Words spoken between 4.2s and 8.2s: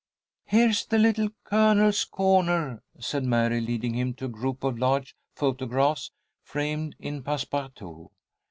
a group of large photographs framed in passe partout.